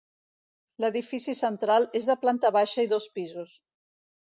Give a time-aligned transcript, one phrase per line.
[0.83, 3.57] L'edifici central és de planta baixa i dos pisos.